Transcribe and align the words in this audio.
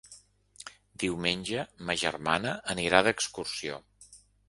Diumenge 1.03 1.67
ma 1.91 1.99
germana 2.07 2.57
anirà 2.77 3.07
d'excursió. 3.11 3.83